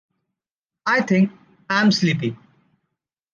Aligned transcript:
I 0.83 1.01
think 1.01 1.31
I 1.69 1.79
am 1.79 1.91
sleepy. 1.91 2.35